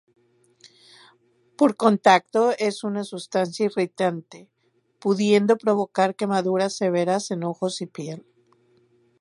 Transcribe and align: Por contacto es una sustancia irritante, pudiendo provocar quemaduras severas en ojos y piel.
Por 1.55 1.77
contacto 1.77 2.53
es 2.57 2.83
una 2.83 3.03
sustancia 3.03 3.67
irritante, 3.67 4.49
pudiendo 4.97 5.59
provocar 5.59 6.15
quemaduras 6.15 6.75
severas 6.75 7.29
en 7.29 7.43
ojos 7.43 7.81
y 7.83 7.85
piel. 7.85 8.25